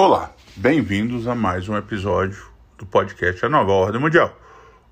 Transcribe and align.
Olá, 0.00 0.32
bem-vindos 0.54 1.26
a 1.26 1.34
mais 1.34 1.68
um 1.68 1.76
episódio 1.76 2.52
do 2.76 2.86
podcast 2.86 3.44
A 3.44 3.48
Nova 3.48 3.72
Ordem 3.72 4.00
Mundial. 4.00 4.32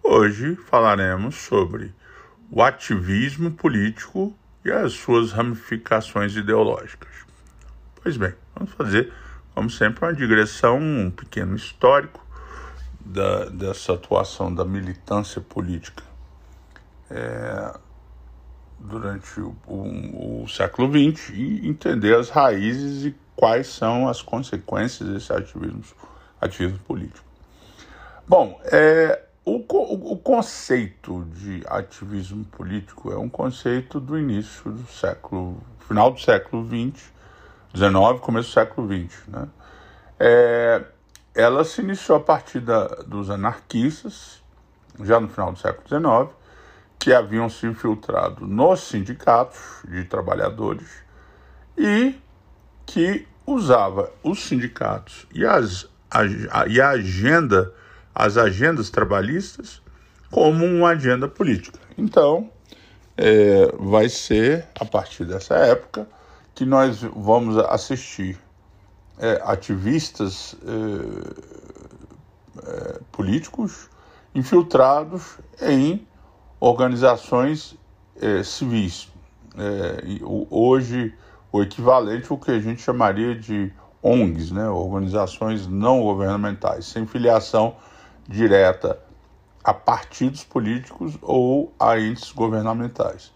Hoje 0.02 0.56
falaremos 0.68 1.36
sobre 1.36 1.94
o 2.50 2.60
ativismo 2.60 3.52
político 3.52 4.36
e 4.64 4.72
as 4.72 4.94
suas 4.94 5.30
ramificações 5.30 6.34
ideológicas. 6.34 7.12
Pois 8.02 8.16
bem, 8.16 8.34
vamos 8.52 8.72
fazer, 8.72 9.12
como 9.54 9.70
sempre, 9.70 10.04
uma 10.04 10.12
digressão, 10.12 10.80
um 10.80 11.08
pequeno 11.08 11.54
histórico 11.54 12.26
da, 12.98 13.44
dessa 13.44 13.92
atuação 13.92 14.52
da 14.52 14.64
militância 14.64 15.40
política 15.40 16.02
é, 17.08 17.78
durante 18.80 19.40
o, 19.40 19.54
o, 19.68 20.42
o 20.42 20.48
século 20.48 20.90
XX 20.90 21.30
e 21.32 21.68
entender 21.68 22.16
as 22.16 22.28
raízes 22.28 23.04
e 23.04 23.25
quais 23.36 23.68
são 23.68 24.08
as 24.08 24.22
consequências 24.22 25.08
desse 25.08 25.32
ativismo, 25.32 25.82
ativismo 26.40 26.78
político. 26.80 27.24
Bom, 28.26 28.58
é, 28.64 29.22
o, 29.44 29.62
o, 30.12 30.16
conceito 30.16 31.24
de 31.26 31.62
ativismo 31.68 32.44
político 32.46 33.12
é 33.12 33.16
um 33.16 33.28
conceito 33.28 34.00
do 34.00 34.18
início 34.18 34.72
do 34.72 34.90
século, 34.90 35.62
final 35.86 36.10
do 36.10 36.18
século 36.18 36.66
XX, 36.66 37.12
XIX, 37.72 38.20
começo 38.20 38.48
do 38.48 38.52
século 38.52 38.88
XX. 38.88 39.28
Né? 39.28 39.48
É, 40.18 40.84
ela 41.34 41.62
se 41.62 41.82
iniciou 41.82 42.18
a 42.18 42.20
partir 42.20 42.58
da, 42.58 42.86
dos 43.06 43.30
anarquistas, 43.30 44.42
já 45.04 45.20
no 45.20 45.28
final 45.28 45.52
do 45.52 45.58
século 45.58 45.86
XIX, 45.86 46.36
que 46.98 47.12
haviam 47.12 47.48
se 47.48 47.66
infiltrado 47.66 48.46
nos 48.46 48.80
sindicatos 48.80 49.82
de 49.84 50.04
trabalhadores 50.04 51.04
e 51.78 52.18
que 52.86 53.28
usava 53.46 54.10
os 54.22 54.44
sindicatos 54.44 55.26
e, 55.32 55.46
as, 55.46 55.88
a, 56.10 56.66
e 56.66 56.80
a 56.80 56.90
agenda, 56.90 57.72
as 58.14 58.36
agendas 58.36 58.90
trabalhistas, 58.90 59.80
como 60.30 60.64
uma 60.64 60.90
agenda 60.90 61.28
política. 61.28 61.78
Então, 61.96 62.50
é, 63.16 63.72
vai 63.78 64.08
ser 64.08 64.66
a 64.78 64.84
partir 64.84 65.24
dessa 65.24 65.54
época 65.54 66.06
que 66.54 66.66
nós 66.66 67.02
vamos 67.02 67.56
assistir 67.58 68.38
é, 69.18 69.40
ativistas 69.44 70.56
é, 70.66 70.76
é 72.68 73.00
políticos 73.12 73.88
infiltrados 74.34 75.38
em 75.62 76.06
organizações 76.60 77.76
é, 78.20 78.42
civis. 78.42 79.08
É, 79.58 80.02
hoje 80.50 81.14
o 81.52 81.62
equivalente 81.62 82.30
ao 82.30 82.38
que 82.38 82.50
a 82.50 82.60
gente 82.60 82.82
chamaria 82.82 83.34
de 83.34 83.72
ONGs, 84.02 84.50
né, 84.50 84.68
organizações 84.68 85.66
não 85.66 86.02
governamentais, 86.02 86.86
sem 86.86 87.06
filiação 87.06 87.76
direta 88.28 88.98
a 89.64 89.74
partidos 89.74 90.44
políticos 90.44 91.18
ou 91.22 91.72
a 91.78 91.98
entes 91.98 92.30
governamentais. 92.30 93.32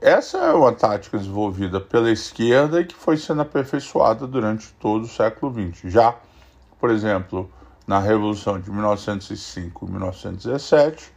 Essa 0.00 0.38
é 0.38 0.52
uma 0.52 0.72
tática 0.72 1.16
desenvolvida 1.16 1.80
pela 1.80 2.10
esquerda 2.10 2.80
e 2.80 2.84
que 2.84 2.94
foi 2.94 3.16
sendo 3.16 3.40
aperfeiçoada 3.40 4.26
durante 4.26 4.70
todo 4.74 5.04
o 5.04 5.08
século 5.08 5.50
XX. 5.52 5.90
Já, 5.90 6.14
por 6.78 6.90
exemplo, 6.90 7.50
na 7.86 7.98
Revolução 7.98 8.60
de 8.60 8.70
1905 8.70 9.86
e 9.86 9.90
1917, 9.90 11.12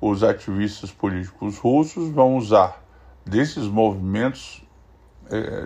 os 0.00 0.22
ativistas 0.22 0.92
políticos 0.92 1.58
russos 1.58 2.08
vão 2.10 2.36
usar 2.36 2.84
desses 3.26 3.66
movimentos 3.66 4.63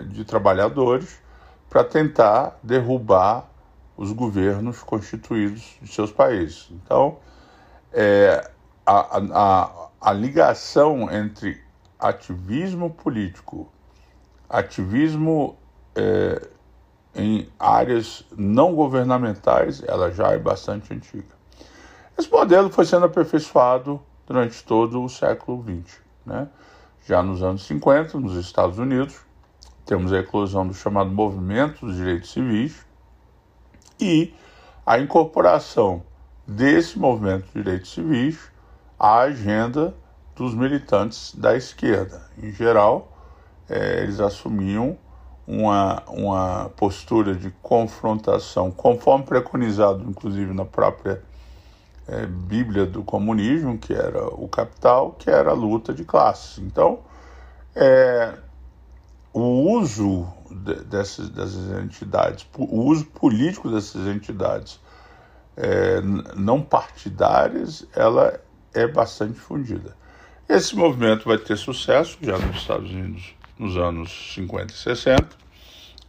de 0.09 0.23
trabalhadores 0.25 1.19
para 1.69 1.83
tentar 1.83 2.57
derrubar 2.63 3.49
os 3.95 4.11
governos 4.11 4.81
constituídos 4.81 5.77
de 5.81 5.91
seus 5.91 6.11
países. 6.11 6.69
Então, 6.71 7.17
é, 7.91 8.49
a, 8.85 9.17
a, 9.17 9.89
a 9.99 10.13
ligação 10.13 11.11
entre 11.11 11.61
ativismo 11.99 12.89
político, 12.89 13.69
ativismo 14.49 15.57
é, 15.95 16.47
em 17.13 17.49
áreas 17.59 18.23
não 18.37 18.73
governamentais, 18.73 19.83
ela 19.85 20.11
já 20.11 20.29
é 20.29 20.39
bastante 20.39 20.93
antiga. 20.93 21.37
Esse 22.17 22.31
modelo 22.31 22.69
foi 22.69 22.85
sendo 22.85 23.05
aperfeiçoado 23.05 24.01
durante 24.25 24.63
todo 24.63 25.03
o 25.03 25.09
século 25.09 25.63
XX. 25.63 25.99
Né? 26.25 26.47
Já 27.05 27.21
nos 27.21 27.43
anos 27.43 27.65
50, 27.65 28.19
nos 28.19 28.35
Estados 28.35 28.77
Unidos, 28.77 29.19
temos 29.89 30.13
a 30.13 30.19
eclosão 30.19 30.67
do 30.67 30.73
chamado 30.75 31.09
movimento 31.09 31.83
dos 31.83 31.95
direitos 31.95 32.31
civis 32.31 32.85
e 33.99 34.31
a 34.85 34.99
incorporação 34.99 36.03
desse 36.45 36.99
movimento 36.99 37.47
de 37.47 37.53
direitos 37.53 37.91
civis 37.91 38.37
à 38.99 39.21
agenda 39.21 39.95
dos 40.35 40.53
militantes 40.53 41.33
da 41.33 41.57
esquerda. 41.57 42.21
Em 42.37 42.51
geral, 42.51 43.11
é, 43.67 44.03
eles 44.03 44.19
assumiam 44.19 44.95
uma, 45.47 46.03
uma 46.07 46.71
postura 46.77 47.33
de 47.33 47.49
confrontação, 47.59 48.69
conforme 48.69 49.25
preconizado, 49.25 50.07
inclusive, 50.07 50.53
na 50.53 50.65
própria 50.65 51.19
é, 52.07 52.27
Bíblia 52.27 52.85
do 52.85 53.01
comunismo, 53.03 53.75
que 53.79 53.91
era 53.91 54.23
o 54.27 54.47
capital, 54.47 55.15
que 55.17 55.31
era 55.31 55.49
a 55.49 55.55
luta 55.55 55.91
de 55.91 56.05
classes. 56.05 56.59
Então, 56.59 56.99
é, 57.75 58.37
o 59.33 59.77
uso 59.77 60.27
de, 60.49 60.75
dessas, 60.85 61.29
dessas 61.29 61.83
entidades, 61.83 62.47
o 62.57 62.83
uso 62.83 63.05
político 63.05 63.69
dessas 63.69 64.07
entidades 64.07 64.79
é, 65.55 66.01
não 66.35 66.61
partidárias, 66.61 67.85
ela 67.95 68.39
é 68.73 68.87
bastante 68.87 69.33
difundida. 69.33 69.95
Esse 70.47 70.75
movimento 70.75 71.25
vai 71.25 71.37
ter 71.37 71.57
sucesso 71.57 72.17
já 72.21 72.37
nos 72.37 72.57
Estados 72.57 72.89
Unidos 72.89 73.35
nos 73.57 73.75
anos 73.75 74.33
50 74.33 74.73
e 74.73 74.77
60 74.77 75.27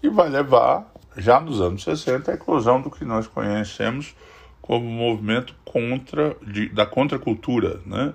e 0.02 0.08
vai 0.08 0.28
levar, 0.28 0.91
já 1.16 1.41
nos 1.41 1.60
anos 1.60 1.82
60, 1.82 2.31
a 2.31 2.34
eclosão 2.34 2.81
do 2.81 2.91
que 2.91 3.04
nós 3.04 3.26
conhecemos 3.26 4.14
como 4.62 4.87
movimento 4.87 5.54
contra, 5.64 6.37
de, 6.47 6.69
da 6.69 6.87
contracultura, 6.87 7.81
né? 7.84 8.14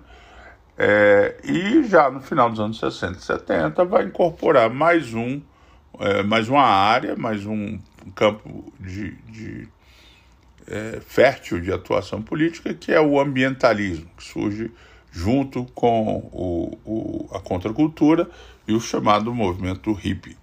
É, 0.78 1.38
e 1.44 1.84
já 1.84 2.12
no 2.12 2.20
final 2.20 2.50
dos 2.50 2.60
anos 2.60 2.80
60 2.80 3.18
e 3.18 3.22
70 3.22 3.86
vai 3.86 4.04
incorporar 4.04 4.70
mais 4.70 5.14
um, 5.14 5.42
é, 6.00 6.22
mais 6.22 6.50
uma 6.50 6.64
área, 6.64 7.16
mais 7.16 7.46
um 7.46 7.80
campo 8.14 8.74
de, 8.80 9.12
de 9.30 9.70
é, 10.68 11.00
fértil 11.06 11.62
de 11.62 11.72
atuação 11.72 12.22
política, 12.22 12.74
que 12.74 12.92
é 12.92 13.00
o 13.00 13.20
ambientalismo, 13.20 14.08
que 14.18 14.24
surge 14.24 14.72
junto 15.12 15.64
com 15.74 16.18
o, 16.34 16.78
o, 16.86 17.30
a 17.34 17.40
contracultura 17.40 18.30
e 18.68 18.74
o 18.74 18.82
chamado 18.82 19.34
movimento 19.34 19.94
hippie. 19.94 20.38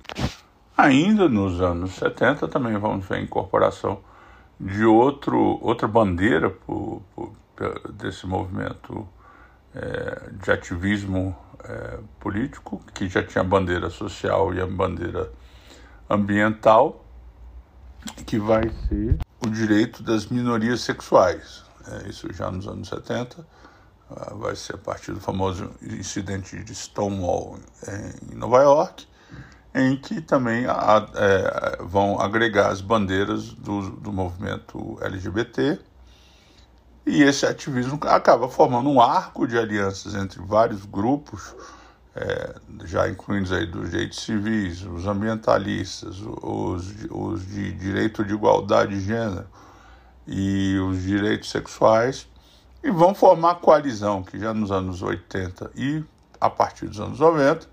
Ainda 0.77 1.29
nos 1.29 1.61
anos 1.61 1.93
70 1.97 2.49
também 2.49 2.79
vamos 2.79 3.07
ver 3.07 3.17
a 3.17 3.21
incorporação 3.21 4.01
de 4.59 4.85
outro, 4.85 5.59
outra 5.61 5.87
bandeira 5.87 6.55
desse 7.93 8.27
movimento 8.27 9.07
é, 9.75 10.31
de 10.33 10.51
ativismo 10.51 11.37
é, 11.65 11.99
político, 12.21 12.83
que 12.93 13.09
já 13.09 13.23
tinha 13.23 13.43
a 13.43 13.45
bandeira 13.45 13.89
social 13.91 14.53
e 14.55 14.61
a 14.61 14.67
bandeira 14.67 15.33
ambiental, 16.09 17.05
que 18.27 18.39
vai 18.39 18.69
ser 18.89 19.19
o 19.41 19.49
direito 19.49 20.03
das 20.03 20.27
minorias 20.27 20.83
sexuais. 20.83 21.65
É, 21.87 22.09
isso 22.09 22.33
já 22.33 22.51
nos 22.51 22.67
anos 22.67 22.89
70, 22.89 23.47
ah, 24.11 24.35
vai 24.35 24.55
ser 24.55 24.75
a 24.75 24.79
partir 24.79 25.13
do 25.13 25.21
famoso 25.21 25.71
incidente 25.83 26.63
de 26.63 26.75
Stonewall 26.75 27.59
em 28.31 28.37
Nova 28.37 28.63
York, 28.63 29.07
em 29.75 29.97
que 29.97 30.21
também 30.21 30.67
a, 30.67 31.09
é, 31.15 31.83
vão 31.83 32.21
agregar 32.21 32.69
as 32.69 32.81
bandeiras 32.81 33.53
do, 33.53 33.91
do 33.91 34.13
movimento 34.13 34.99
LGBT 35.01 35.81
e 37.05 37.23
esse 37.23 37.45
ativismo 37.45 37.99
acaba 38.03 38.49
formando 38.49 38.89
um 38.89 39.01
arco 39.01 39.47
de 39.47 39.59
alianças 39.59 40.15
entre 40.15 40.41
vários 40.41 40.85
grupos, 40.85 41.55
é, 42.15 42.55
já 42.85 43.09
incluindo 43.09 43.55
aí 43.55 43.67
dos 43.67 43.91
direitos 43.91 44.21
civis, 44.21 44.83
os 44.83 45.07
ambientalistas, 45.07 46.21
os, 46.21 46.93
os 47.11 47.47
de 47.47 47.73
direito 47.73 48.25
de 48.25 48.35
igualdade 48.35 48.99
de 48.99 49.05
gênero 49.05 49.47
e 50.27 50.79
os 50.79 51.03
direitos 51.03 51.51
sexuais, 51.51 52.29
e 52.83 52.91
vão 52.91 53.15
formar 53.15 53.57
coalizão 53.57 54.23
que 54.23 54.39
já 54.39 54.53
nos 54.53 54.71
anos 54.71 55.03
80 55.03 55.71
e 55.75 56.05
a 56.41 56.51
partir 56.51 56.87
dos 56.87 57.01
anos 57.01 57.19
90 57.19 57.67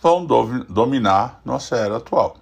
vão 0.00 0.24
do, 0.24 0.64
dominar 0.64 1.40
nossa 1.44 1.76
era 1.76 1.96
atual. 1.96 2.36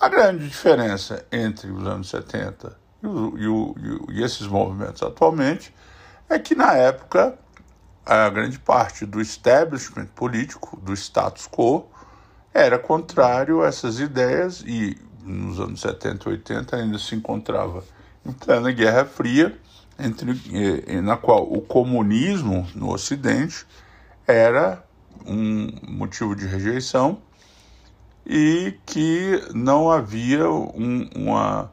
A 0.00 0.08
grande 0.08 0.48
diferença 0.48 1.26
entre 1.30 1.70
os 1.70 1.86
anos 1.86 2.08
70 2.08 2.79
e, 3.02 3.06
o, 3.06 3.38
e, 3.38 3.46
o, 3.46 4.06
e 4.10 4.22
esses 4.22 4.46
movimentos 4.46 5.02
atualmente 5.02 5.74
é 6.28 6.38
que 6.38 6.54
na 6.54 6.74
época 6.74 7.38
a 8.04 8.28
grande 8.28 8.58
parte 8.58 9.06
do 9.06 9.20
establishment 9.20 10.06
político, 10.06 10.78
do 10.80 10.92
status 10.94 11.46
quo, 11.46 11.86
era 12.52 12.78
contrário 12.78 13.62
a 13.62 13.68
essas 13.68 14.00
ideias 14.00 14.62
e 14.66 14.96
nos 15.22 15.60
anos 15.60 15.80
70 15.80 16.28
e 16.28 16.32
80 16.32 16.76
ainda 16.76 16.98
se 16.98 17.14
encontrava 17.14 17.84
em 18.26 18.32
plena 18.32 18.72
Guerra 18.72 19.04
Fria, 19.04 19.56
entre, 19.98 20.32
na 21.02 21.16
qual 21.16 21.52
o 21.52 21.60
comunismo 21.60 22.66
no 22.74 22.92
Ocidente 22.92 23.66
era 24.26 24.84
um 25.26 25.68
motivo 25.88 26.34
de 26.34 26.46
rejeição 26.46 27.20
e 28.26 28.74
que 28.86 29.42
não 29.54 29.90
havia 29.90 30.50
um, 30.50 31.08
uma 31.14 31.70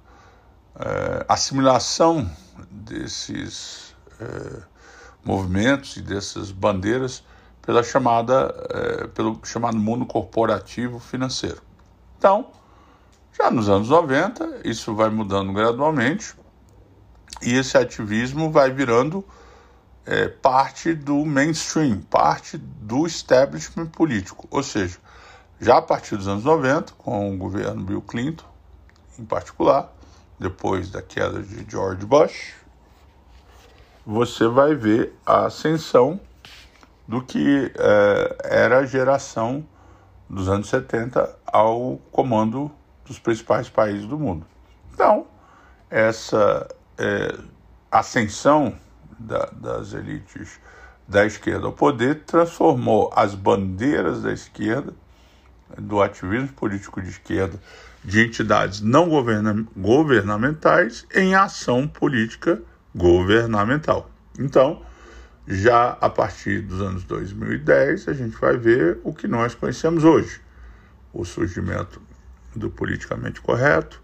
é, 0.79 1.25
assimilação 1.27 2.29
desses 2.69 3.95
é, 4.19 4.61
movimentos 5.23 5.97
e 5.97 6.01
dessas 6.01 6.51
bandeiras 6.51 7.23
pela 7.61 7.83
chamada, 7.83 8.55
é, 8.69 9.07
pelo 9.07 9.39
chamado 9.43 9.77
mundo 9.77 10.05
corporativo 10.05 10.99
financeiro. 10.99 11.61
Então, 12.17 12.47
já 13.37 13.51
nos 13.51 13.69
anos 13.69 13.89
90, 13.89 14.61
isso 14.63 14.95
vai 14.95 15.09
mudando 15.09 15.51
gradualmente 15.51 16.33
e 17.41 17.53
esse 17.53 17.77
ativismo 17.77 18.49
vai 18.51 18.71
virando 18.71 19.23
é, 20.05 20.27
parte 20.27 20.93
do 20.93 21.25
mainstream, 21.25 21.99
parte 21.99 22.57
do 22.57 23.05
establishment 23.05 23.87
político. 23.87 24.47
Ou 24.49 24.63
seja, 24.63 24.97
já 25.59 25.77
a 25.77 25.81
partir 25.81 26.15
dos 26.15 26.27
anos 26.27 26.45
90, 26.45 26.93
com 26.93 27.33
o 27.33 27.37
governo 27.37 27.83
Bill 27.83 28.01
Clinton, 28.01 28.45
em 29.19 29.25
particular, 29.25 29.93
depois 30.39 30.89
da 30.89 31.01
queda 31.01 31.41
de 31.41 31.69
George 31.69 32.05
Bush, 32.05 32.53
você 34.05 34.47
vai 34.47 34.73
ver 34.75 35.13
a 35.25 35.45
ascensão 35.45 36.19
do 37.07 37.21
que 37.21 37.71
é, 37.75 38.37
era 38.43 38.79
a 38.79 38.85
geração 38.85 39.65
dos 40.29 40.49
anos 40.49 40.69
70 40.69 41.37
ao 41.45 41.97
comando 42.11 42.71
dos 43.05 43.17
principais 43.17 43.69
países 43.69 44.05
do 44.05 44.19
mundo. 44.19 44.45
Então, 44.93 45.25
essa 45.89 46.67
é, 46.97 47.37
ascensão 47.91 48.75
da, 49.17 49.45
das 49.53 49.93
elites 49.93 50.59
da 51.07 51.25
esquerda 51.25 51.67
ao 51.67 51.71
poder 51.71 52.23
transformou 52.25 53.11
as 53.15 53.33
bandeiras 53.33 54.21
da 54.21 54.33
esquerda, 54.33 54.93
do 55.77 56.01
ativismo 56.01 56.49
político 56.49 57.01
de 57.01 57.09
esquerda, 57.09 57.59
de 58.07 58.25
entidades 58.25 58.79
não 58.79 59.09
governa 59.09 59.67
governamentais, 59.75 61.05
em 61.13 61.35
ação 61.35 61.85
política 61.85 62.61
governamental. 62.95 64.09
Então, 64.39 64.81
já 65.45 65.89
a 65.99 66.09
partir 66.09 66.61
dos 66.61 66.81
anos 66.81 67.03
2010, 67.03 68.07
a 68.07 68.13
gente 68.13 68.37
vai 68.37 68.55
ver 68.55 68.97
o 69.03 69.13
que 69.13 69.27
nós 69.27 69.53
conhecemos 69.53 70.05
hoje: 70.05 70.39
o 71.11 71.25
surgimento 71.25 72.01
do 72.55 72.69
politicamente 72.69 73.41
correto 73.41 74.01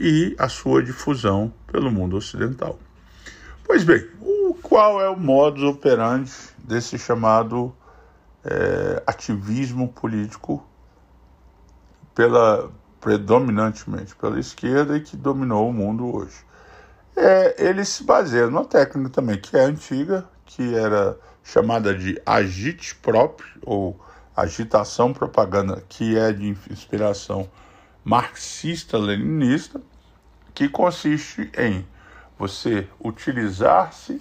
e 0.00 0.34
a 0.38 0.48
sua 0.48 0.82
difusão 0.82 1.52
pelo 1.66 1.92
mundo 1.92 2.16
ocidental. 2.16 2.78
Pois 3.62 3.84
bem, 3.84 4.08
o, 4.22 4.54
qual 4.54 5.02
é 5.02 5.08
o 5.10 5.20
modus 5.20 5.64
operandi 5.64 6.32
desse 6.56 6.98
chamado 6.98 7.76
é, 8.42 9.02
ativismo 9.06 9.92
político 9.92 10.66
pela 12.14 12.72
predominantemente 13.04 14.16
pela 14.16 14.40
esquerda 14.40 14.96
e 14.96 15.00
que 15.02 15.14
dominou 15.14 15.68
o 15.68 15.72
mundo 15.74 16.16
hoje? 16.16 16.36
É, 17.14 17.54
ele 17.68 17.84
se 17.84 18.02
baseia 18.02 18.46
numa 18.46 18.64
técnica 18.64 19.10
também 19.10 19.38
que 19.38 19.54
é 19.54 19.60
antiga, 19.60 20.24
que 20.46 20.74
era 20.74 21.14
chamada 21.44 21.94
de 21.94 22.18
agite 22.24 22.94
próprio 22.94 23.46
ou 23.60 24.00
agitação 24.34 25.12
propaganda, 25.12 25.84
que 25.86 26.16
é 26.16 26.32
de 26.32 26.48
inspiração 26.70 27.46
marxista-leninista, 28.02 29.82
que 30.54 30.66
consiste 30.66 31.52
em 31.58 31.86
você 32.38 32.88
utilizar-se 32.98 34.18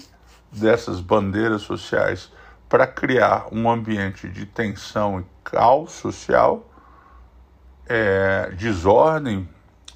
dessas 0.51 0.99
bandeiras 0.99 1.61
sociais 1.61 2.29
para 2.67 2.85
criar 2.85 3.47
um 3.49 3.71
ambiente 3.71 4.27
de 4.27 4.45
tensão 4.45 5.21
e 5.21 5.25
caos 5.41 5.93
social, 5.93 6.69
é, 7.87 8.51
desordem 8.57 9.47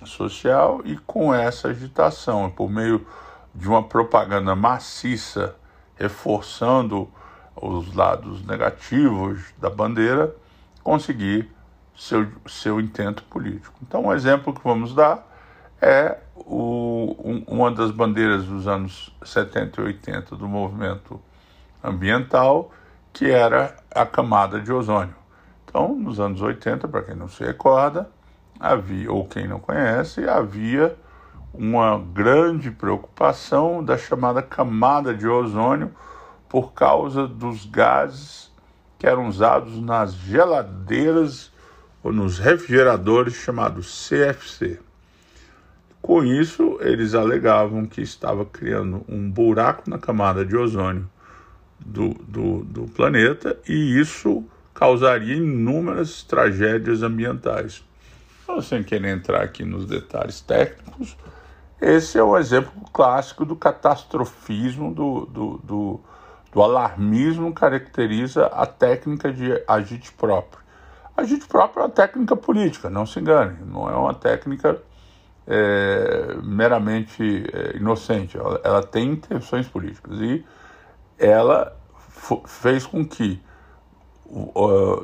social 0.05 0.81
e 0.85 0.97
com 0.97 1.33
essa 1.33 1.69
agitação, 1.69 2.49
por 2.49 2.69
meio 2.69 3.05
de 3.53 3.67
uma 3.67 3.83
propaganda 3.83 4.55
maciça 4.55 5.55
reforçando 5.95 7.09
os 7.55 7.93
lados 7.95 8.45
negativos 8.45 9.41
da 9.57 9.69
bandeira, 9.69 10.35
conseguir 10.83 11.51
seu, 11.95 12.27
seu 12.45 12.79
intento 12.79 13.23
político. 13.23 13.73
Então, 13.81 14.05
um 14.05 14.13
exemplo 14.13 14.53
que 14.53 14.63
vamos 14.63 14.93
dar 14.93 15.27
é 15.81 16.17
o, 16.35 17.15
um, 17.19 17.43
uma 17.47 17.71
das 17.71 17.91
bandeiras 17.91 18.45
dos 18.45 18.67
anos 18.67 19.13
70 19.23 19.81
e 19.81 19.83
80 19.85 20.35
do 20.35 20.47
movimento 20.47 21.19
ambiental, 21.83 22.71
que 23.11 23.29
era 23.29 23.75
a 23.93 24.05
camada 24.05 24.59
de 24.59 24.71
ozônio. 24.71 25.15
Então, 25.67 25.93
nos 25.93 26.17
anos 26.17 26.41
80, 26.41 26.87
para 26.87 27.03
quem 27.03 27.15
não 27.15 27.27
se 27.27 27.43
recorda, 27.43 28.09
havia, 28.57 29.11
ou 29.11 29.27
quem 29.27 29.47
não 29.47 29.59
conhece, 29.59 30.27
havia 30.27 30.97
uma 31.53 31.99
grande 31.99 32.71
preocupação 32.71 33.83
da 33.83 33.97
chamada 33.97 34.41
camada 34.41 35.13
de 35.13 35.27
ozônio 35.27 35.91
por 36.47 36.71
causa 36.71 37.27
dos 37.27 37.65
gases 37.65 38.49
que 38.97 39.05
eram 39.05 39.27
usados 39.27 39.79
nas 39.81 40.13
geladeiras 40.13 41.51
ou 42.01 42.13
nos 42.13 42.39
refrigeradores 42.39 43.33
chamados 43.33 44.07
CFC. 44.07 44.79
Com 46.01 46.23
isso, 46.23 46.77
eles 46.79 47.13
alegavam 47.13 47.85
que 47.85 48.01
estava 48.01 48.45
criando 48.45 49.03
um 49.09 49.29
buraco 49.29 49.89
na 49.89 49.97
camada 49.97 50.45
de 50.45 50.55
ozônio 50.55 51.09
do, 51.77 52.13
do, 52.13 52.63
do 52.63 52.85
planeta 52.85 53.57
e 53.67 53.99
isso 53.99 54.45
causaria 54.77 55.35
inúmeras 55.35 56.21
tragédias 56.21 57.01
ambientais. 57.01 57.83
Então, 58.43 58.61
sem 58.61 58.83
querer 58.83 59.09
entrar 59.09 59.41
aqui 59.41 59.65
nos 59.65 59.87
detalhes 59.87 60.39
técnicos, 60.39 61.17
esse 61.81 62.19
é 62.19 62.23
um 62.23 62.37
exemplo 62.37 62.71
clássico 62.93 63.43
do 63.43 63.55
catastrofismo, 63.55 64.93
do, 64.93 65.25
do, 65.25 65.57
do, 65.63 65.99
do 66.51 66.61
alarmismo 66.61 67.51
caracteriza 67.53 68.45
a 68.45 68.67
técnica 68.67 69.33
de 69.33 69.51
agite 69.67 70.11
próprio. 70.11 70.63
Agite 71.17 71.47
próprio 71.47 71.81
é 71.81 71.83
uma 71.85 71.89
técnica 71.89 72.35
política, 72.35 72.87
não 72.87 73.07
se 73.07 73.19
engane, 73.19 73.57
não 73.65 73.89
é 73.89 73.95
uma 73.95 74.13
técnica 74.13 74.79
é, 75.47 76.37
meramente 76.43 77.49
é, 77.51 77.77
inocente, 77.77 78.37
ela, 78.37 78.61
ela, 78.63 78.83
tem 78.83 79.13
intenções 79.13 79.67
políticas 79.67 80.19
e 80.19 80.45
ela 81.17 81.75
fez 82.45 82.85
com 82.85 83.03
que, 83.03 83.41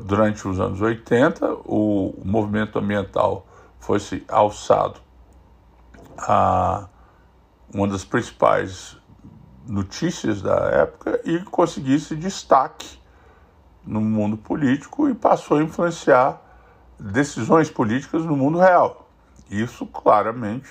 durante 0.05 0.47
os 0.47 0.59
anos 0.59 0.81
80, 0.81 1.53
o, 1.65 2.13
movimento 2.23 2.77
ambiental 2.77 3.45
fosse 3.79 4.23
alçado 4.27 4.99
a 6.17 6.87
uma 7.73 7.87
das 7.87 8.03
principais 8.03 8.97
notícias 9.67 10.41
da 10.41 10.55
época 10.71 11.21
e 11.23 11.39
conseguisse 11.39 12.15
destaque 12.15 12.99
no 13.85 14.01
mundo 14.01 14.37
político 14.37 15.09
e 15.09 15.13
passou 15.13 15.57
a 15.57 15.63
influenciar 15.63 16.41
decisões 16.99 17.69
políticas 17.69 18.25
no 18.25 18.35
mundo 18.35 18.59
real. 18.59 19.09
Isso 19.49 19.85
claramente 19.85 20.69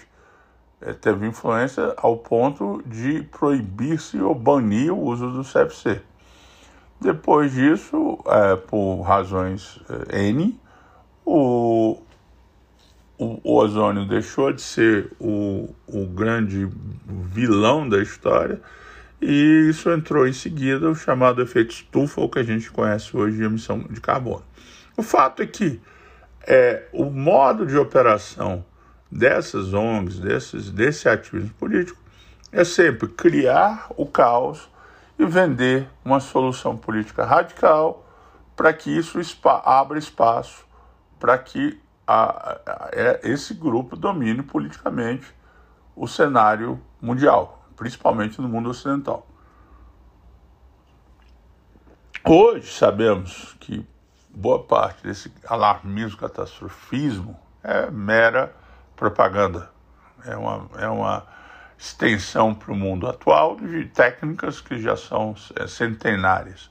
é, 0.81 0.93
teve 0.93 1.27
influência 1.27 1.95
ao 1.97 2.17
ponto 2.17 2.83
de 2.87 3.23
proibir-se 3.25 4.21
ou 4.21 4.35
banir 4.35 4.93
o 4.93 4.99
uso 4.99 5.31
do 5.31 5.43
CFC. 5.43 6.03
Depois 7.03 7.53
disso, 7.53 8.17
é, 8.27 8.55
por 8.55 9.03
razões 9.03 9.81
é, 10.09 10.29
N, 10.29 10.57
o, 11.25 12.01
o, 13.19 13.41
o, 13.43 13.57
ozônio 13.57 14.07
deixou 14.07 14.53
de 14.53 14.63
ser 14.63 15.11
o, 15.19 15.69
o 15.89 16.07
grande 16.07 16.69
vilão 17.05 17.89
da 17.89 18.01
história 18.01 18.61
e 19.21 19.67
isso 19.69 19.91
entrou 19.91 20.29
em 20.29 20.33
seguida 20.33 20.89
o 20.89 20.95
chamado 20.95 21.43
efeito 21.43 21.73
estufa, 21.73 22.21
o 22.21 22.29
que 22.29 22.39
a 22.39 22.45
gente 22.45 22.71
conhece 22.71 23.17
hoje 23.17 23.37
de 23.37 23.43
emissão 23.43 23.81
de 23.81 24.01
carbono. 24.01 24.45
O 24.97 25.03
fato 25.03 25.43
é 25.43 25.47
que 25.47 25.81
é, 26.47 26.85
o 26.93 27.07
modo 27.07 27.67
de 27.67 27.77
operação 27.77 28.65
dessas 29.11 29.75
ONGs, 29.75 30.21
desses, 30.21 30.71
desse 30.71 31.09
ativismo 31.09 31.53
político, 31.55 31.99
é 32.53 32.63
sempre 32.63 33.09
criar 33.09 33.89
o 33.97 34.07
caos 34.07 34.71
e 35.23 35.27
vender 35.27 35.89
uma 36.05 36.19
solução 36.19 36.77
política 36.77 37.25
radical 37.25 38.05
para 38.57 38.73
que 38.73 38.91
isso 38.91 39.19
abra 39.45 39.99
espaço 39.99 40.67
para 41.19 41.39
que 41.39 41.81
a, 42.05 42.53
a, 42.67 42.91
é, 42.93 43.21
esse 43.23 43.55
grupo 43.55 43.95
domine 43.95 44.43
politicamente 44.43 45.33
o 45.95 46.09
cenário 46.09 46.83
mundial, 47.01 47.65
principalmente 47.77 48.41
no 48.41 48.49
mundo 48.49 48.71
ocidental. 48.71 49.25
Hoje 52.25 52.73
sabemos 52.73 53.57
que 53.61 53.87
boa 54.29 54.65
parte 54.65 55.05
desse 55.05 55.33
alarmismo, 55.47 56.19
catastrofismo 56.19 57.39
é 57.63 57.89
mera 57.89 58.53
propaganda, 58.97 59.71
é 60.25 60.37
uma, 60.37 60.69
é 60.79 60.89
uma 60.89 61.25
extensão 61.83 62.55
para 62.55 62.73
o 62.73 62.77
mundo 62.77 63.09
atual 63.09 63.57
de 63.57 63.87
técnicas 63.87 64.61
que 64.61 64.79
já 64.79 64.97
são 64.97 65.35
é, 65.57 65.67
centenárias. 65.67 66.71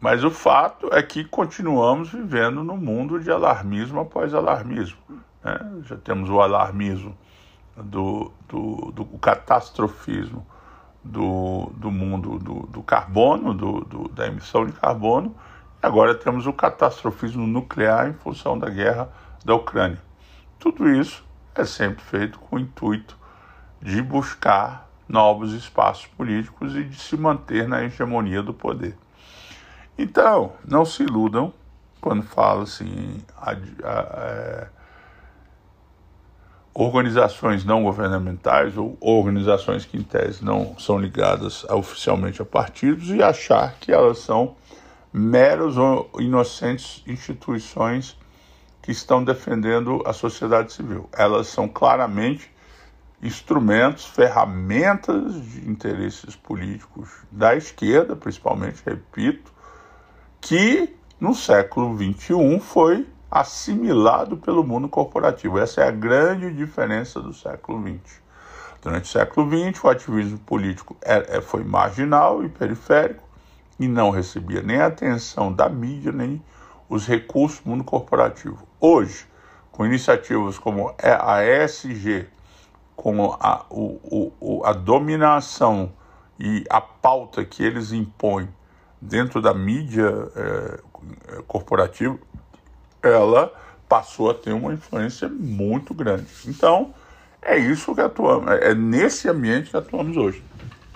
Mas 0.00 0.24
o 0.24 0.30
fato 0.30 0.92
é 0.92 1.00
que 1.00 1.22
continuamos 1.22 2.10
vivendo 2.10 2.64
no 2.64 2.76
mundo 2.76 3.20
de 3.20 3.30
alarmismo 3.30 4.00
após 4.00 4.34
alarmismo. 4.34 4.98
Né? 5.44 5.82
Já 5.84 5.96
temos 5.96 6.28
o 6.28 6.40
alarmismo 6.40 7.16
do, 7.76 8.32
do, 8.48 8.90
do 8.90 9.04
catastrofismo 9.18 10.44
do, 11.04 11.70
do 11.76 11.90
mundo 11.92 12.40
do, 12.40 12.66
do 12.66 12.82
carbono, 12.82 13.54
do, 13.54 13.82
do, 13.82 14.08
da 14.08 14.26
emissão 14.26 14.66
de 14.66 14.72
carbono, 14.72 15.32
e 15.80 15.86
agora 15.86 16.12
temos 16.12 16.44
o 16.44 16.52
catastrofismo 16.52 17.46
nuclear 17.46 18.08
em 18.08 18.14
função 18.14 18.58
da 18.58 18.68
guerra 18.68 19.08
da 19.44 19.54
Ucrânia. 19.54 20.02
Tudo 20.58 20.88
isso 20.88 21.24
é 21.54 21.64
sempre 21.64 22.02
feito 22.02 22.40
com 22.40 22.56
o 22.56 22.58
intuito 22.58 23.16
de 23.80 24.02
buscar 24.02 24.88
novos 25.08 25.52
espaços 25.52 26.06
políticos 26.06 26.76
e 26.76 26.84
de 26.84 26.96
se 27.00 27.16
manter 27.16 27.66
na 27.66 27.82
hegemonia 27.82 28.42
do 28.42 28.52
poder. 28.52 28.96
Então, 29.96 30.52
não 30.64 30.84
se 30.84 31.02
iludam 31.02 31.52
quando 32.00 32.22
fala 32.22 32.62
assim, 32.62 33.20
a, 33.36 33.50
a, 33.50 33.52
a, 33.52 34.24
é, 34.24 34.68
organizações 36.74 37.64
não 37.64 37.82
governamentais 37.82 38.76
ou 38.76 38.96
organizações 39.00 39.84
que 39.84 39.96
em 39.96 40.02
tese 40.02 40.44
não 40.44 40.78
são 40.78 40.98
ligadas 40.98 41.64
oficialmente 41.64 42.40
a 42.40 42.44
partidos 42.44 43.10
e 43.10 43.20
achar 43.20 43.74
que 43.80 43.90
elas 43.90 44.18
são 44.18 44.54
meros 45.12 45.76
ou 45.76 46.08
inocentes 46.20 47.02
instituições 47.06 48.16
que 48.80 48.92
estão 48.92 49.24
defendendo 49.24 50.02
a 50.06 50.12
sociedade 50.12 50.72
civil. 50.72 51.08
Elas 51.12 51.48
são 51.48 51.66
claramente 51.66 52.48
instrumentos, 53.22 54.04
ferramentas 54.06 55.34
de 55.34 55.68
interesses 55.68 56.36
políticos 56.36 57.10
da 57.30 57.56
esquerda, 57.56 58.14
principalmente, 58.14 58.82
repito, 58.84 59.52
que 60.40 60.94
no 61.20 61.34
século 61.34 61.96
XXI 61.96 62.60
foi 62.60 63.06
assimilado 63.30 64.36
pelo 64.36 64.64
mundo 64.64 64.88
corporativo. 64.88 65.58
Essa 65.58 65.82
é 65.82 65.88
a 65.88 65.90
grande 65.90 66.52
diferença 66.52 67.20
do 67.20 67.34
século 67.34 67.82
XX. 67.82 68.20
Durante 68.80 69.04
o 69.04 69.08
século 69.08 69.50
XX, 69.50 69.84
o 69.84 69.88
ativismo 69.88 70.38
político 70.38 70.96
é, 71.02 71.38
é, 71.38 71.40
foi 71.40 71.64
marginal 71.64 72.44
e 72.44 72.48
periférico 72.48 73.22
e 73.78 73.88
não 73.88 74.10
recebia 74.10 74.62
nem 74.62 74.80
a 74.80 74.86
atenção 74.86 75.52
da 75.52 75.68
mídia, 75.68 76.12
nem 76.12 76.42
os 76.88 77.06
recursos 77.06 77.60
do 77.60 77.70
mundo 77.70 77.84
corporativo. 77.84 78.66
Hoje, 78.80 79.26
com 79.72 79.84
iniciativas 79.84 80.58
como 80.58 80.94
a 80.98 81.44
ESG, 81.44 82.26
com 82.98 83.32
a, 83.40 83.64
o, 83.70 84.32
o, 84.40 84.62
a 84.64 84.72
dominação 84.72 85.92
e 86.36 86.64
a 86.68 86.80
pauta 86.80 87.44
que 87.44 87.62
eles 87.62 87.92
impõem 87.92 88.48
dentro 89.00 89.40
da 89.40 89.54
mídia 89.54 90.12
é, 90.34 90.80
corporativa, 91.46 92.18
ela 93.00 93.52
passou 93.88 94.32
a 94.32 94.34
ter 94.34 94.52
uma 94.52 94.72
influência 94.72 95.28
muito 95.28 95.94
grande. 95.94 96.26
Então, 96.44 96.92
é 97.40 97.56
isso 97.56 97.94
que 97.94 98.00
atuamos, 98.00 98.50
é 98.50 98.74
nesse 98.74 99.28
ambiente 99.28 99.70
que 99.70 99.76
atuamos 99.76 100.16
hoje. 100.16 100.42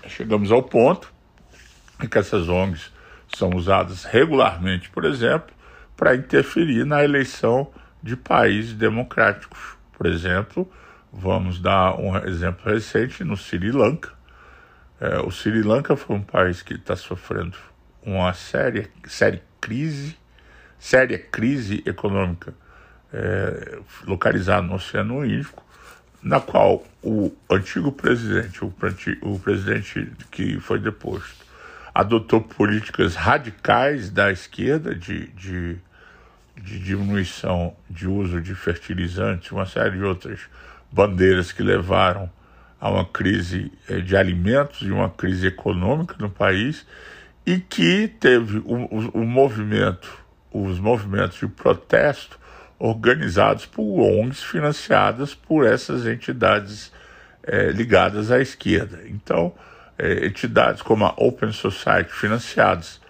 Chegamos 0.08 0.50
ao 0.50 0.64
ponto 0.64 1.12
em 2.02 2.08
que 2.08 2.18
essas 2.18 2.48
ONGs 2.48 2.90
são 3.28 3.50
usadas 3.50 4.02
regularmente, 4.02 4.90
por 4.90 5.04
exemplo, 5.04 5.54
para 5.96 6.16
interferir 6.16 6.84
na 6.84 7.04
eleição 7.04 7.68
de 8.02 8.16
países 8.16 8.72
democráticos. 8.72 9.76
Por 9.96 10.06
exemplo, 10.06 10.68
vamos 11.12 11.60
dar 11.60 11.98
um 11.98 12.16
exemplo 12.26 12.72
recente 12.72 13.22
no 13.22 13.36
Sri 13.36 13.70
Lanka. 13.70 14.12
É, 15.00 15.18
o 15.20 15.30
Sri 15.30 15.62
Lanka 15.62 15.96
foi 15.96 16.16
um 16.16 16.22
país 16.22 16.62
que 16.62 16.74
está 16.74 16.96
sofrendo 16.96 17.56
uma 18.04 18.32
séria, 18.32 18.88
séria 19.06 19.42
crise 19.60 20.16
séria 20.82 21.16
crise 21.16 21.80
econômica 21.86 22.52
é, 23.12 23.78
localizada 24.04 24.62
no 24.62 24.74
Oceano 24.74 25.24
Índico, 25.24 25.64
na 26.20 26.40
qual 26.40 26.82
o 27.00 27.32
antigo 27.48 27.92
presidente, 27.92 28.64
o, 28.64 28.74
o 29.22 29.38
presidente 29.38 30.10
que 30.32 30.58
foi 30.58 30.80
deposto, 30.80 31.46
adotou 31.94 32.40
políticas 32.40 33.14
radicais 33.14 34.10
da 34.10 34.32
esquerda 34.32 34.92
de, 34.92 35.28
de, 35.28 35.76
de 36.56 36.80
diminuição 36.80 37.76
de 37.88 38.08
uso 38.08 38.40
de 38.40 38.52
fertilizantes, 38.56 39.52
uma 39.52 39.66
série 39.66 39.98
de 39.98 40.02
outras 40.02 40.40
bandeiras 40.92 41.50
que 41.50 41.62
levaram 41.62 42.30
a 42.80 42.90
uma 42.90 43.04
crise 43.04 43.72
é, 43.88 44.00
de 44.00 44.16
alimentos 44.16 44.82
e 44.82 44.90
uma 44.90 45.08
crise 45.08 45.46
econômica 45.46 46.16
no 46.18 46.28
país, 46.28 46.86
e 47.46 47.58
que 47.58 48.08
teve 48.08 48.58
o, 48.58 48.84
o, 48.84 49.22
o 49.22 49.26
movimento 49.26 50.22
os 50.52 50.78
movimentos 50.78 51.38
de 51.38 51.46
protesto 51.46 52.38
organizados 52.78 53.64
por 53.64 54.00
ONGs 54.00 54.42
financiadas 54.42 55.34
por 55.34 55.66
essas 55.66 56.06
entidades 56.06 56.92
é, 57.42 57.70
ligadas 57.70 58.30
à 58.30 58.40
esquerda. 58.40 59.00
Então, 59.06 59.54
é, 59.98 60.26
entidades 60.26 60.82
como 60.82 61.04
a 61.04 61.14
Open 61.16 61.52
Society, 61.52 62.12
financiadas 62.12 63.00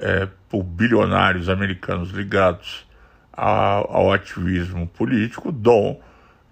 é, 0.00 0.26
por 0.48 0.62
bilionários 0.62 1.48
americanos 1.48 2.10
ligados 2.10 2.86
ao, 3.32 3.96
ao 3.96 4.12
ativismo 4.12 4.86
político, 4.86 5.52
dão 5.52 6.00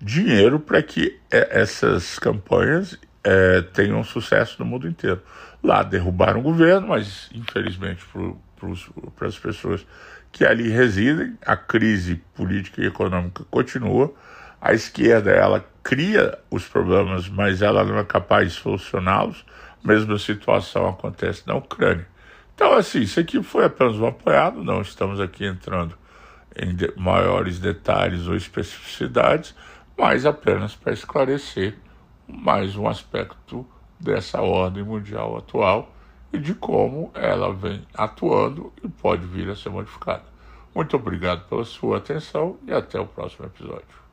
dinheiro 0.01 0.61
para 0.61 0.83
que 0.83 1.19
é, 1.31 1.61
essas 1.61 2.19
campanhas 2.19 2.99
é, 3.25 3.63
tenham 3.63 4.03
sucesso 4.05 4.57
no 4.59 4.65
mundo 4.65 4.89
inteiro. 4.89 5.23
Lá 5.63 5.83
derrubaram 5.83 6.41
o 6.41 6.43
governo, 6.43 6.89
mas 6.89 7.29
infelizmente 7.35 8.05
para 9.17 9.27
as 9.27 9.39
pessoas 9.39 9.87
que 10.31 10.45
ali 10.45 10.69
residem, 10.69 11.37
a 11.45 11.57
crise 11.57 12.17
política 12.35 12.83
e 12.83 12.87
econômica 12.87 13.45
continua, 13.51 14.13
a 14.61 14.73
esquerda 14.73 15.31
ela 15.31 15.65
cria 15.83 16.39
os 16.51 16.67
problemas, 16.67 17.29
mas 17.29 17.63
ela 17.63 17.85
não 17.85 17.99
é 17.99 18.05
capaz 18.05 18.53
de 18.53 18.61
solucioná-los. 18.61 19.45
Mesma 19.83 20.19
situação 20.19 20.89
acontece 20.89 21.47
na 21.47 21.55
Ucrânia. 21.55 22.07
Então, 22.55 22.73
assim, 22.73 23.03
isso 23.03 23.21
aqui 23.21 23.43
foi 23.43 23.65
apenas 23.65 23.97
um 23.97 24.07
apoiado, 24.07 24.65
não 24.65 24.81
estamos 24.81 25.21
aqui 25.21 25.45
entrando 25.45 25.97
em 26.57 26.75
maiores 27.01 27.59
detalhes 27.59 28.27
ou 28.27 28.35
especificidades, 28.35 29.55
mas 29.97 30.27
apenas 30.27 30.75
para 30.75 30.93
esclarecer 30.93 31.79
mais 32.27 32.77
um 32.77 32.89
aspecto 32.89 33.67
dessa 33.99 34.43
ordem 34.43 34.83
mundial 34.83 35.37
atual 35.37 35.93
e 36.33 36.39
de 36.39 36.55
como 36.55 37.11
ela 37.15 37.53
vem 37.53 37.87
atuando 37.95 38.73
e 38.83 38.89
pode 38.89 39.27
vir 39.27 39.49
a 39.49 39.57
ser 39.57 39.71
modificada. 39.71 40.25
Muito 40.75 40.97
obrigado 40.97 41.49
pela 41.49 41.65
sua 41.65 41.99
atenção 41.99 42.59
e 42.67 42.73
até 42.73 43.01
o 43.01 43.07
próximo 43.07 43.47
episódio. 43.47 44.06